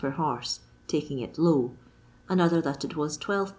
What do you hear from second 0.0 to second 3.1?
per horse ("taking it low"), another that it